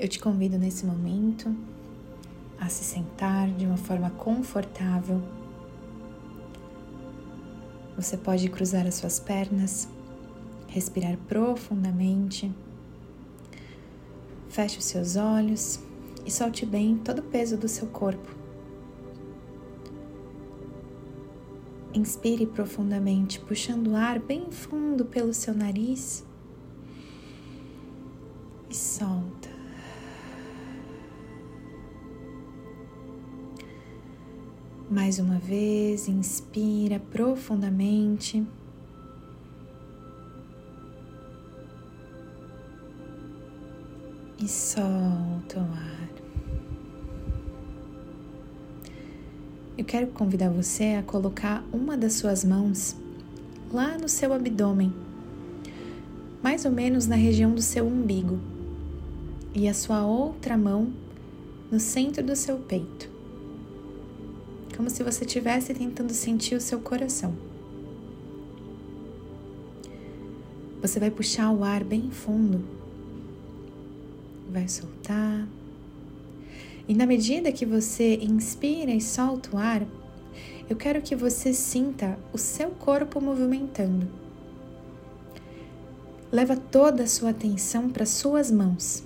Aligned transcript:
Eu 0.00 0.06
te 0.06 0.20
convido 0.20 0.56
nesse 0.56 0.86
momento 0.86 1.52
a 2.56 2.68
se 2.68 2.84
sentar 2.84 3.50
de 3.50 3.66
uma 3.66 3.76
forma 3.76 4.10
confortável. 4.10 5.20
Você 7.96 8.16
pode 8.16 8.48
cruzar 8.48 8.86
as 8.86 8.94
suas 8.94 9.18
pernas, 9.18 9.88
respirar 10.68 11.16
profundamente. 11.26 12.54
Feche 14.48 14.78
os 14.78 14.84
seus 14.84 15.16
olhos 15.16 15.80
e 16.24 16.30
solte 16.30 16.64
bem 16.64 16.96
todo 16.98 17.18
o 17.18 17.24
peso 17.24 17.56
do 17.56 17.66
seu 17.66 17.88
corpo. 17.88 18.36
Inspire 21.92 22.46
profundamente, 22.46 23.40
puxando 23.40 23.88
o 23.88 23.96
ar 23.96 24.20
bem 24.20 24.48
fundo 24.52 25.04
pelo 25.04 25.34
seu 25.34 25.52
nariz 25.52 26.24
e 28.70 28.76
solta. 28.76 29.27
Mais 34.98 35.20
uma 35.20 35.38
vez, 35.38 36.08
inspira 36.08 36.98
profundamente. 36.98 38.44
E 44.42 44.48
solta 44.48 45.60
o 45.60 45.62
ar. 45.62 46.08
Eu 49.78 49.84
quero 49.84 50.08
convidar 50.08 50.50
você 50.50 50.96
a 50.98 51.02
colocar 51.04 51.64
uma 51.72 51.96
das 51.96 52.14
suas 52.14 52.42
mãos 52.42 52.96
lá 53.72 53.96
no 53.96 54.08
seu 54.08 54.32
abdômen, 54.32 54.92
mais 56.42 56.64
ou 56.64 56.72
menos 56.72 57.06
na 57.06 57.14
região 57.14 57.54
do 57.54 57.62
seu 57.62 57.86
umbigo, 57.86 58.40
e 59.54 59.68
a 59.68 59.74
sua 59.74 60.04
outra 60.04 60.58
mão 60.58 60.92
no 61.70 61.78
centro 61.78 62.20
do 62.20 62.34
seu 62.34 62.58
peito 62.58 63.17
como 64.78 64.88
se 64.88 65.02
você 65.02 65.24
estivesse 65.24 65.74
tentando 65.74 66.14
sentir 66.14 66.54
o 66.54 66.60
seu 66.60 66.78
coração. 66.78 67.34
Você 70.80 71.00
vai 71.00 71.10
puxar 71.10 71.50
o 71.50 71.64
ar 71.64 71.82
bem 71.82 72.12
fundo, 72.12 72.64
vai 74.48 74.68
soltar. 74.68 75.48
E 76.86 76.94
na 76.94 77.06
medida 77.06 77.50
que 77.50 77.66
você 77.66 78.18
inspira 78.18 78.92
e 78.92 79.00
solta 79.00 79.56
o 79.56 79.58
ar, 79.58 79.84
eu 80.70 80.76
quero 80.76 81.02
que 81.02 81.16
você 81.16 81.52
sinta 81.52 82.16
o 82.32 82.38
seu 82.38 82.70
corpo 82.70 83.20
movimentando. 83.20 84.08
Leva 86.30 86.56
toda 86.56 87.02
a 87.02 87.08
sua 87.08 87.30
atenção 87.30 87.90
para 87.90 88.06
suas 88.06 88.48
mãos. 88.48 89.02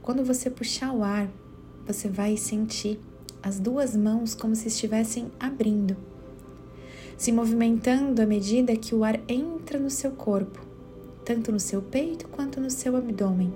Quando 0.00 0.24
você 0.24 0.48
puxar 0.48 0.92
o 0.92 1.02
ar, 1.02 1.28
você 1.84 2.08
vai 2.08 2.36
sentir 2.36 3.00
as 3.42 3.58
duas 3.58 3.96
mãos 3.96 4.34
como 4.34 4.54
se 4.54 4.68
estivessem 4.68 5.30
abrindo, 5.40 5.96
se 7.16 7.32
movimentando 7.32 8.22
à 8.22 8.26
medida 8.26 8.76
que 8.76 8.94
o 8.94 9.02
ar 9.02 9.20
entra 9.28 9.78
no 9.78 9.90
seu 9.90 10.12
corpo, 10.12 10.60
tanto 11.24 11.50
no 11.50 11.58
seu 11.58 11.82
peito 11.82 12.28
quanto 12.28 12.60
no 12.60 12.70
seu 12.70 12.96
abdômen. 12.96 13.52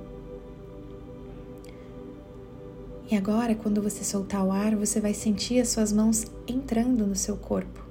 E 3.09 3.15
agora, 3.15 3.55
quando 3.55 3.81
você 3.81 4.03
soltar 4.03 4.45
o 4.45 4.51
ar, 4.51 4.75
você 4.75 5.01
vai 5.01 5.15
sentir 5.15 5.61
as 5.61 5.69
suas 5.69 5.93
mãos 5.93 6.25
entrando 6.49 7.07
no 7.07 7.15
seu 7.15 7.37
corpo. 7.37 7.87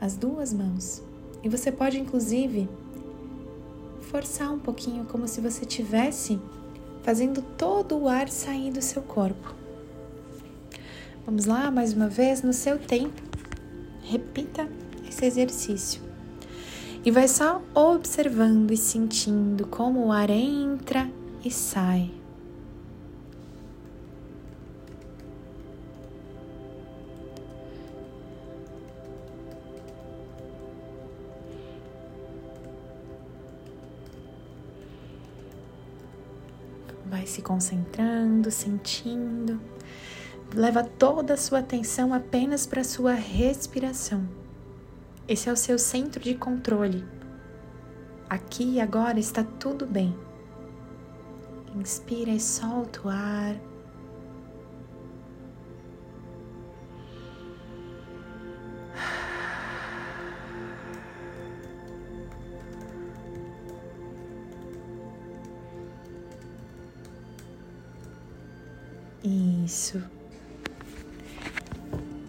As 0.00 0.16
duas 0.16 0.52
mãos. 0.52 1.02
E 1.42 1.48
você 1.48 1.72
pode, 1.72 1.98
inclusive, 1.98 2.68
forçar 4.02 4.52
um 4.52 4.58
pouquinho, 4.60 5.04
como 5.06 5.26
se 5.26 5.40
você 5.40 5.64
tivesse 5.64 6.38
fazendo 7.02 7.42
todo 7.42 7.98
o 7.98 8.08
ar 8.08 8.28
sair 8.28 8.70
do 8.70 8.80
seu 8.80 9.02
corpo. 9.02 9.65
Vamos 11.26 11.44
lá, 11.44 11.72
mais 11.72 11.92
uma 11.92 12.08
vez, 12.08 12.40
no 12.42 12.52
seu 12.52 12.78
tempo. 12.78 13.20
Repita 14.04 14.68
esse 15.08 15.24
exercício. 15.24 16.00
E 17.04 17.10
vai 17.10 17.26
só 17.26 17.60
observando 17.74 18.70
e 18.70 18.76
sentindo 18.76 19.66
como 19.66 20.06
o 20.06 20.12
ar 20.12 20.30
entra 20.30 21.10
e 21.44 21.50
sai. 21.50 22.12
Vai 37.06 37.26
se 37.26 37.42
concentrando, 37.42 38.48
sentindo. 38.48 39.60
Leva 40.56 40.82
toda 40.82 41.34
a 41.34 41.36
sua 41.36 41.58
atenção 41.58 42.14
apenas 42.14 42.66
para 42.66 42.80
a 42.80 42.84
sua 42.84 43.12
respiração. 43.12 44.26
Esse 45.28 45.50
é 45.50 45.52
o 45.52 45.56
seu 45.56 45.78
centro 45.78 46.18
de 46.18 46.34
controle. 46.34 47.04
Aqui 48.26 48.64
e 48.64 48.80
agora 48.80 49.20
está 49.20 49.44
tudo 49.44 49.84
bem. 49.84 50.18
Inspira 51.74 52.30
e 52.30 52.40
solta 52.40 53.06
o 53.06 53.10
ar. 53.10 53.54
Isso. 69.22 70.15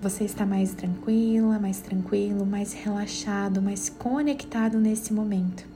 Você 0.07 0.23
está 0.23 0.45
mais 0.45 0.73
tranquila, 0.73 1.59
mais 1.59 1.81
tranquilo, 1.81 2.45
mais 2.45 2.71
relaxado, 2.71 3.61
mais 3.61 3.89
conectado 3.89 4.79
nesse 4.79 5.11
momento. 5.13 5.67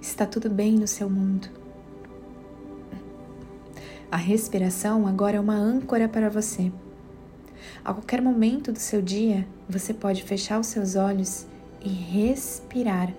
Está 0.00 0.24
tudo 0.24 0.48
bem 0.48 0.76
no 0.76 0.86
seu 0.86 1.10
mundo. 1.10 1.48
A 4.08 4.16
respiração 4.16 5.08
agora 5.08 5.38
é 5.38 5.40
uma 5.40 5.56
âncora 5.56 6.08
para 6.08 6.30
você. 6.30 6.70
A 7.84 7.92
qualquer 7.92 8.22
momento 8.22 8.70
do 8.70 8.78
seu 8.78 9.02
dia, 9.02 9.44
você 9.68 9.92
pode 9.92 10.22
fechar 10.22 10.60
os 10.60 10.68
seus 10.68 10.94
olhos 10.94 11.48
e 11.84 11.88
respirar, 11.88 13.12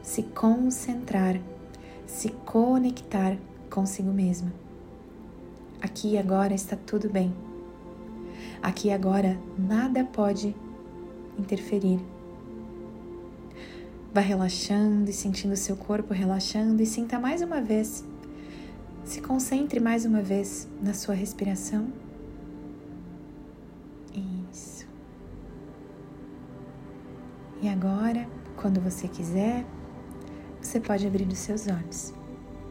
se 0.00 0.22
concentrar, 0.22 1.40
se 2.06 2.28
conectar 2.46 3.36
consigo 3.68 4.12
mesma. 4.12 4.52
Aqui 5.82 6.12
e 6.12 6.18
agora 6.18 6.54
está 6.54 6.76
tudo 6.76 7.10
bem. 7.10 7.34
Aqui 8.64 8.90
agora 8.90 9.38
nada 9.58 10.06
pode 10.06 10.56
interferir. 11.38 12.00
Vá 14.10 14.22
relaxando 14.22 15.10
e 15.10 15.12
sentindo 15.12 15.54
seu 15.54 15.76
corpo 15.76 16.14
relaxando 16.14 16.82
e 16.82 16.86
sinta 16.86 17.20
mais 17.20 17.42
uma 17.42 17.60
vez. 17.60 18.02
Se 19.04 19.20
concentre 19.20 19.80
mais 19.80 20.06
uma 20.06 20.22
vez 20.22 20.66
na 20.82 20.94
sua 20.94 21.14
respiração. 21.14 21.92
Isso. 24.50 24.86
E 27.60 27.68
agora, 27.68 28.26
quando 28.56 28.80
você 28.80 29.08
quiser, 29.08 29.62
você 30.58 30.80
pode 30.80 31.06
abrir 31.06 31.28
os 31.28 31.36
seus 31.36 31.66
olhos. 31.66 32.14